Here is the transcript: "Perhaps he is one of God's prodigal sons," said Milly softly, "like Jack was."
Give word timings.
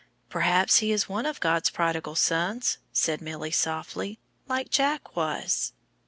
"Perhaps 0.29 0.77
he 0.79 0.91
is 0.91 1.07
one 1.07 1.27
of 1.27 1.39
God's 1.39 1.69
prodigal 1.69 2.15
sons," 2.15 2.79
said 2.91 3.21
Milly 3.21 3.51
softly, 3.51 4.17
"like 4.47 4.71
Jack 4.71 5.15
was." 5.15 5.73